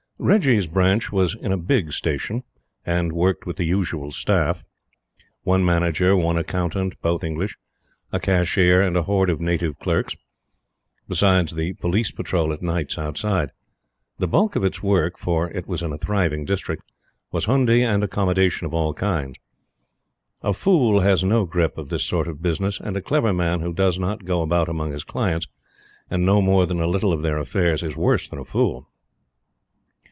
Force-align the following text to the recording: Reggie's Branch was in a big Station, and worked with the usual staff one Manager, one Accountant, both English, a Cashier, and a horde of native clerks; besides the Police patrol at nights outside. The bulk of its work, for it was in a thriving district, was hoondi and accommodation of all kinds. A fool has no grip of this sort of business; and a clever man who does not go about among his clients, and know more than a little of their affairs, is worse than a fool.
Reggie's 0.23 0.67
Branch 0.67 1.11
was 1.11 1.33
in 1.33 1.51
a 1.51 1.57
big 1.57 1.91
Station, 1.93 2.43
and 2.85 3.11
worked 3.11 3.47
with 3.47 3.55
the 3.57 3.63
usual 3.63 4.11
staff 4.11 4.63
one 5.41 5.65
Manager, 5.65 6.15
one 6.15 6.37
Accountant, 6.37 6.93
both 7.01 7.23
English, 7.23 7.57
a 8.11 8.19
Cashier, 8.19 8.83
and 8.83 8.95
a 8.95 9.01
horde 9.01 9.31
of 9.31 9.41
native 9.41 9.79
clerks; 9.79 10.15
besides 11.09 11.53
the 11.53 11.73
Police 11.73 12.11
patrol 12.11 12.53
at 12.53 12.61
nights 12.61 12.99
outside. 12.99 13.49
The 14.19 14.27
bulk 14.27 14.55
of 14.55 14.63
its 14.63 14.83
work, 14.83 15.17
for 15.17 15.49
it 15.49 15.65
was 15.65 15.81
in 15.81 15.91
a 15.91 15.97
thriving 15.97 16.45
district, 16.45 16.83
was 17.31 17.45
hoondi 17.47 17.81
and 17.81 18.03
accommodation 18.03 18.67
of 18.67 18.75
all 18.75 18.93
kinds. 18.93 19.39
A 20.43 20.53
fool 20.53 20.99
has 20.99 21.23
no 21.23 21.45
grip 21.45 21.79
of 21.79 21.89
this 21.89 22.03
sort 22.03 22.27
of 22.27 22.43
business; 22.43 22.79
and 22.79 22.95
a 22.95 23.01
clever 23.01 23.33
man 23.33 23.61
who 23.61 23.73
does 23.73 23.97
not 23.97 24.25
go 24.25 24.43
about 24.43 24.69
among 24.69 24.91
his 24.91 25.03
clients, 25.03 25.47
and 26.11 26.23
know 26.27 26.43
more 26.43 26.67
than 26.67 26.79
a 26.79 26.85
little 26.85 27.11
of 27.11 27.23
their 27.23 27.39
affairs, 27.39 27.81
is 27.81 27.97
worse 27.97 28.29
than 28.29 28.37
a 28.37 28.45
fool. 28.45 28.87